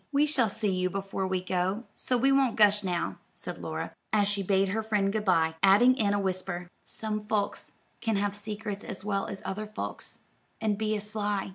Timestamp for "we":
0.11-0.25, 1.27-1.43, 2.17-2.31